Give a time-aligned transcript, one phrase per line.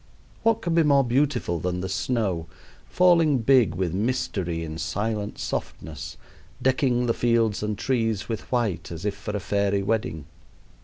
[0.41, 2.47] What can be more beautiful than the snow,
[2.89, 6.17] falling big with mystery in silent softness,
[6.59, 10.25] decking the fields and trees with white as if for a fairy wedding!